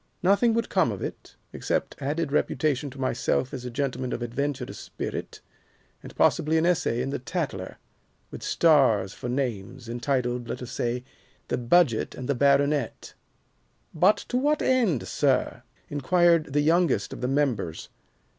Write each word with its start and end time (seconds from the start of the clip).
Nothing 0.23 0.55
would 0.55 0.67
come 0.69 0.91
of 0.91 1.03
it, 1.03 1.35
except 1.53 1.95
added 2.01 2.31
reputation 2.31 2.89
to 2.89 2.99
myself 2.99 3.53
as 3.53 3.65
a 3.65 3.69
gentleman 3.69 4.13
of 4.13 4.23
adventurous 4.23 4.79
spirit, 4.79 5.41
and 6.01 6.15
possibly 6.15 6.57
an 6.57 6.65
essay 6.65 7.03
in 7.03 7.11
the 7.11 7.19
'Tatler,' 7.19 7.77
with 8.31 8.41
stars 8.41 9.13
for 9.13 9.29
names, 9.29 9.87
entitled, 9.87 10.47
let 10.47 10.63
us 10.63 10.71
say, 10.71 11.03
'The 11.49 11.57
Budget 11.59 12.15
and 12.15 12.27
the 12.27 12.33
Baronet.'" 12.33 13.13
"But 13.93 14.17
to 14.29 14.37
what 14.37 14.63
end, 14.63 15.07
sir?" 15.07 15.61
inquired 15.87 16.53
the 16.53 16.61
youngest 16.61 17.13
of 17.13 17.21
the 17.21 17.27
members. 17.27 17.89